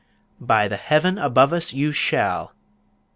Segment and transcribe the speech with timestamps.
[0.39, 2.53] "By the Heaven above us, you shall."